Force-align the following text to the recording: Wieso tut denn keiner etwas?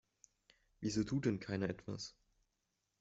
Wieso 0.79 1.03
tut 1.03 1.25
denn 1.25 1.39
keiner 1.39 1.69
etwas? 1.69 2.15